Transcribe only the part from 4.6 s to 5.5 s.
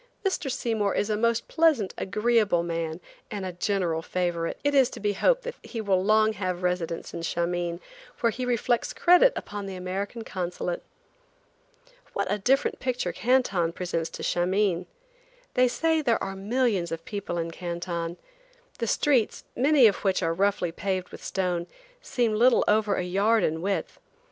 It is to be hoped